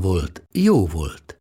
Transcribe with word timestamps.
volt, 0.00 0.46
jó 0.52 0.86
volt. 0.86 1.38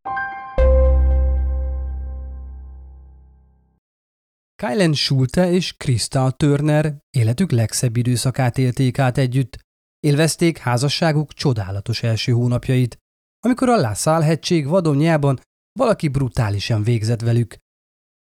Kylen 4.56 4.94
Schulte 4.94 5.52
és 5.52 5.74
Krista 5.74 6.32
Turner 6.32 6.98
életük 7.10 7.52
legszebb 7.52 7.98
időszakát 7.98 8.58
élték 8.58 9.00
át 9.00 9.18
együtt, 9.18 9.60
élvezték 10.00 10.58
házasságuk 10.58 11.34
csodálatos 11.34 12.04
első 12.04 12.32
hónapjait, 12.32 12.98
amikor 13.40 13.70
a 13.70 14.22
hegység 14.22 14.68
vadonjában 14.68 15.40
valaki 15.80 16.08
brutálisan 16.08 16.84
végzett 16.84 17.22
velük. 17.22 17.58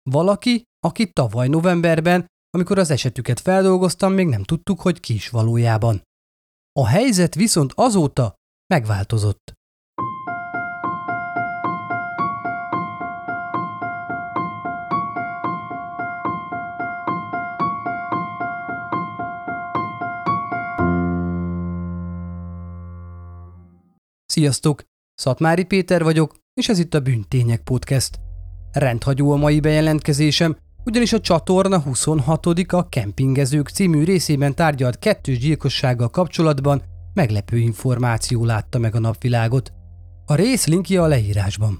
Valaki, 0.10 0.64
aki 0.80 1.12
tavaly 1.12 1.48
novemberben, 1.48 2.26
amikor 2.50 2.78
az 2.78 2.90
esetüket 2.90 3.40
feldolgoztam, 3.40 4.14
még 4.14 4.28
nem 4.28 4.44
tudtuk, 4.44 4.82
hogy 4.82 5.00
ki 5.00 5.14
is 5.14 5.30
valójában. 5.30 6.02
A 6.80 6.88
helyzet 6.88 7.36
viszont 7.36 7.72
azóta 7.76 8.34
megváltozott. 8.74 9.54
Sziasztok! 24.34 24.84
Szatmári 25.16 25.64
Péter 25.64 26.04
vagyok, 26.04 26.36
és 26.54 26.70
ez 26.70 26.80
itt 26.80 26.94
a 26.94 27.00
Bűntények 27.00 27.62
Podcast. 27.62 28.20
Rendhagyó 28.72 29.32
a 29.32 29.36
mai 29.36 29.60
bejelentkezésem, 29.60 30.58
ugyanis 30.86 31.14
a 31.14 31.20
csatorna 31.20 31.80
26. 31.80 32.46
a 32.68 32.90
Kempingezők 32.90 33.70
című 33.70 34.04
részében 34.04 34.56
tárgyalt 34.56 35.00
kettős 35.00 35.38
gyilkossággal 35.38 36.10
kapcsolatban 36.10 36.82
meglepő 37.14 37.58
információ 37.58 38.46
látta 38.46 38.80
meg 38.80 38.96
a 38.96 39.00
napvilágot. 39.00 39.74
A 40.26 40.36
rész 40.36 40.68
linkje 40.68 41.02
a 41.02 41.08
leírásban. 41.08 41.80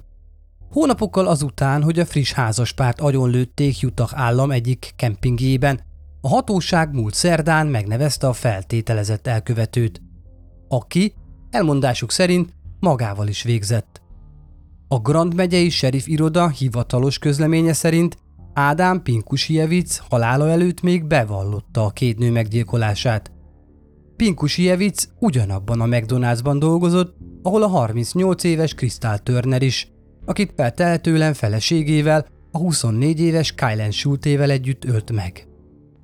Hónapokkal 0.72 1.28
azután, 1.28 1.84
hogy 1.84 2.00
a 2.00 2.06
friss 2.06 2.34
házaspárt 2.34 3.02
agyonlőtték 3.02 3.80
Jutah 3.80 4.12
állam 4.14 4.52
egyik 4.52 4.94
kempingjében, 4.96 5.82
a 6.22 6.28
hatóság 6.28 6.94
múlt 6.94 7.14
szerdán 7.14 7.68
megnevezte 7.68 8.28
a 8.28 8.34
feltételezett 8.34 9.28
elkövetőt, 9.28 10.02
aki 10.68 11.14
elmondásuk 11.54 12.12
szerint 12.12 12.54
magával 12.80 13.28
is 13.28 13.44
végzett. 13.44 14.02
A 14.88 15.00
Grand 15.00 15.36
megyei 15.36 15.70
sheriff 15.70 16.08
iroda 16.08 16.50
hivatalos 16.50 17.18
közleménye 17.18 17.74
szerint 17.74 18.18
Ádám 18.54 19.02
Pinkusievic 19.02 19.98
halála 20.10 20.50
előtt 20.50 20.82
még 20.82 21.06
bevallotta 21.06 21.86
a 21.86 21.90
két 21.90 22.18
nő 22.18 22.32
meggyilkolását. 22.32 23.32
Pinkusievic 24.16 25.08
ugyanabban 25.20 25.82
a 25.82 25.86
McDonald'sban 25.86 26.56
dolgozott, 26.60 27.16
ahol 27.42 27.64
a 27.64 27.68
38 27.68 28.44
éves 28.44 28.74
Kristál 28.74 29.20
Turner 29.20 29.62
is, 29.62 29.92
akit 30.26 30.54
feltehetően 30.56 31.34
feleségével, 31.34 32.26
a 32.52 32.58
24 32.58 33.20
éves 33.20 33.54
Kylen 33.54 33.92
Schultével 33.92 34.50
együtt 34.50 34.86
ölt 34.86 35.12
meg. 35.12 35.48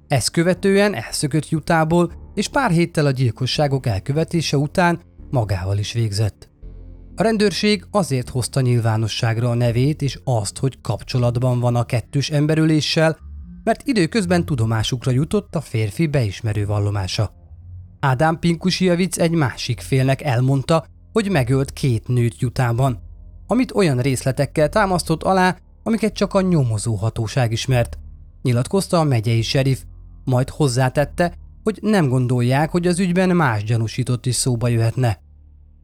Ezt 0.07 0.31
követően 0.31 0.95
elszökött 0.95 1.49
Jutából, 1.49 2.11
és 2.33 2.47
pár 2.47 2.71
héttel 2.71 3.05
a 3.05 3.11
gyilkosságok 3.11 3.85
elkövetése 3.85 4.57
után 4.57 4.99
magával 5.31 5.77
is 5.77 5.93
végzett. 5.93 6.49
A 7.15 7.23
rendőrség 7.23 7.85
azért 7.91 8.29
hozta 8.29 8.61
nyilvánosságra 8.61 9.49
a 9.49 9.53
nevét 9.53 10.01
és 10.01 10.19
azt, 10.23 10.57
hogy 10.57 10.81
kapcsolatban 10.81 11.59
van 11.59 11.75
a 11.75 11.83
kettős 11.83 12.29
emberüléssel, 12.29 13.17
mert 13.63 13.87
időközben 13.87 14.45
tudomásukra 14.45 15.11
jutott 15.11 15.55
a 15.55 15.61
férfi 15.61 16.07
beismerő 16.07 16.65
vallomása. 16.65 17.31
Ádám 17.99 18.39
Pinkusievic 18.39 19.17
egy 19.17 19.31
másik 19.31 19.79
félnek 19.79 20.21
elmondta, 20.21 20.85
hogy 21.11 21.29
megölt 21.29 21.73
két 21.73 22.07
nőt 22.07 22.39
jutában, 22.39 22.99
amit 23.47 23.71
olyan 23.71 23.97
részletekkel 23.97 24.69
támasztott 24.69 25.23
alá, 25.23 25.57
amiket 25.83 26.13
csak 26.13 26.33
a 26.33 26.41
nyomozó 26.41 26.95
hatóság 26.95 27.51
ismert. 27.51 27.97
Nyilatkozta 28.41 28.99
a 28.99 29.03
megyei 29.03 29.41
serif, 29.41 29.83
majd 30.23 30.49
hozzátette, 30.49 31.33
hogy 31.63 31.79
nem 31.81 32.07
gondolják, 32.07 32.71
hogy 32.71 32.87
az 32.87 32.99
ügyben 32.99 33.35
más 33.35 33.63
gyanúsított 33.63 34.25
is 34.25 34.35
szóba 34.35 34.67
jöhetne. 34.67 35.19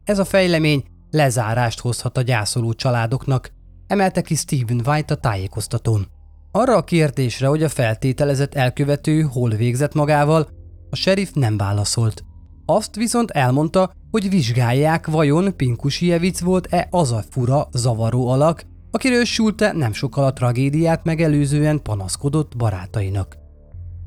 Ez 0.04 0.18
a 0.18 0.24
fejlemény 0.24 0.84
lezárást 1.10 1.80
hozhat 1.80 2.16
a 2.16 2.22
gyászoló 2.22 2.72
családoknak, 2.72 3.50
emelte 3.86 4.20
ki 4.20 4.34
Stephen 4.34 4.82
White 4.86 5.14
a 5.14 5.16
tájékoztatón. 5.16 6.06
Arra 6.52 6.76
a 6.76 6.84
kérdésre, 6.84 7.46
hogy 7.46 7.62
a 7.62 7.68
feltételezett 7.68 8.54
elkövető 8.54 9.20
hol 9.20 9.50
végzett 9.50 9.94
magával, 9.94 10.48
a 10.90 10.96
sheriff 10.96 11.30
nem 11.32 11.56
válaszolt. 11.56 12.24
Azt 12.66 12.94
viszont 12.94 13.30
elmondta, 13.30 13.92
hogy 14.10 14.28
vizsgálják, 14.28 15.06
vajon 15.06 15.56
Pinkusievic 15.56 16.40
volt-e 16.40 16.86
az 16.90 17.12
a 17.12 17.24
fura, 17.30 17.68
zavaró 17.72 18.28
alak, 18.28 18.64
akiről 18.90 19.24
Schulte 19.24 19.72
nem 19.72 19.92
sokkal 19.92 20.24
a 20.24 20.32
tragédiát 20.32 21.04
megelőzően 21.04 21.82
panaszkodott 21.82 22.56
barátainak. 22.56 23.36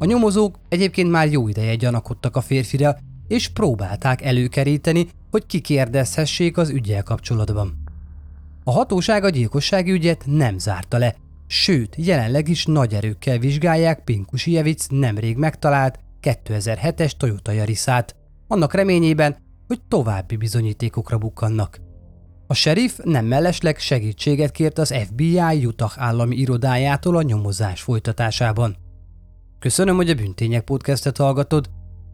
A 0.02 0.06
nyomozók 0.06 0.60
egyébként 0.70 1.10
már 1.10 1.32
jó 1.32 1.48
ideje 1.48 1.76
gyanakodtak 1.76 2.36
a 2.36 2.42
férfira, 2.42 2.98
és 3.28 3.48
próbálták 3.48 4.22
előkeríteni, 4.22 5.08
hogy 5.32 5.46
kikérdezhessék 5.46 6.58
az 6.58 6.70
ügyel 6.70 7.04
kapcsolatban. 7.04 7.84
A 8.64 8.72
hatóság 8.72 9.24
a 9.24 9.30
gyilkossági 9.30 9.92
ügyet 9.92 10.24
nem 10.26 10.58
zárta 10.58 10.98
le, 10.98 11.16
sőt, 11.48 11.96
jelenleg 11.98 12.48
is 12.48 12.66
nagy 12.66 12.94
erőkkel 12.94 13.38
vizsgálják 13.38 14.04
Pinkusievic 14.04 14.86
nemrég 14.90 15.38
megtalált 15.38 16.00
2007-es 16.22 17.12
Toyota 17.18 17.52
Yarisát, 17.52 18.16
annak 18.48 18.74
reményében, 18.74 19.38
hogy 19.68 19.82
további 19.88 20.36
bizonyítékokra 20.36 21.18
bukkannak. 21.18 21.80
A 22.48 22.54
sheriff 22.54 22.98
nem 23.04 23.26
mellesleg 23.26 23.78
segítséget 23.78 24.52
kért 24.52 24.78
az 24.78 24.94
FBI 25.06 25.66
Utah 25.66 25.92
állami 25.96 26.36
irodájától 26.36 27.16
a 27.16 27.22
nyomozás 27.22 27.82
folytatásában. 27.82 28.76
Köszönöm, 29.60 29.96
hogy 29.96 30.10
a 30.10 30.16
Bűntények 30.16 30.64
podcastet 30.64 31.18
hallgatod. 31.18 31.70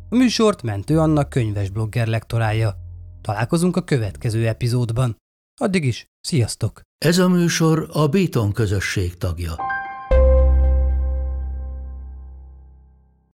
A 0.10 0.16
műsort 0.16 0.62
Mentő 0.62 1.00
Anna 1.00 1.28
könyves 1.28 1.70
blogger 1.70 2.08
lektorálja. 2.08 2.76
Találkozunk 3.22 3.76
a 3.76 3.84
következő 3.84 4.48
epizódban. 4.48 5.16
Addig 5.62 5.86
is, 5.86 6.06
sziasztok! 6.22 6.82
Ez 7.06 7.18
a 7.18 7.28
műsor 7.28 7.90
a 7.92 8.08
Béton 8.08 8.52
közösség 8.52 9.18
tagja. 9.18 9.56